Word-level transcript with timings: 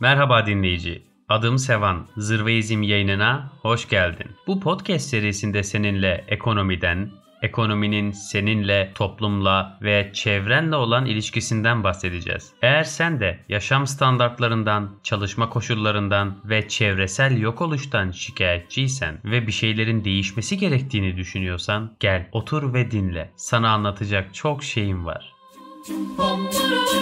Merhaba 0.00 0.46
dinleyici. 0.46 1.02
Adım 1.28 1.58
Sevan. 1.58 2.06
Zırveizm 2.16 2.82
yayınına 2.82 3.52
hoş 3.62 3.88
geldin. 3.88 4.26
Bu 4.46 4.60
podcast 4.60 5.08
serisinde 5.08 5.62
seninle 5.62 6.24
ekonomiden, 6.28 7.10
ekonominin 7.42 8.10
seninle, 8.10 8.92
toplumla 8.94 9.78
ve 9.82 10.10
çevrenle 10.12 10.76
olan 10.76 11.06
ilişkisinden 11.06 11.84
bahsedeceğiz. 11.84 12.52
Eğer 12.62 12.82
sen 12.82 13.20
de 13.20 13.38
yaşam 13.48 13.86
standartlarından, 13.86 14.90
çalışma 15.02 15.48
koşullarından 15.48 16.38
ve 16.44 16.68
çevresel 16.68 17.40
yok 17.40 17.60
oluştan 17.60 18.10
şikayetçiysen 18.10 19.18
ve 19.24 19.46
bir 19.46 19.52
şeylerin 19.52 20.04
değişmesi 20.04 20.58
gerektiğini 20.58 21.16
düşünüyorsan 21.16 21.96
gel 22.00 22.28
otur 22.32 22.74
ve 22.74 22.90
dinle. 22.90 23.30
Sana 23.36 23.70
anlatacak 23.70 24.34
çok 24.34 24.64
şeyim 24.64 25.06
var. 25.06 25.33
Boom! 25.86 26.93